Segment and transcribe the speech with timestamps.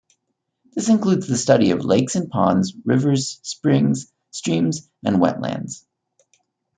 [0.73, 5.85] This includes the study of lakes and ponds, rivers, springs, streams and wetlands.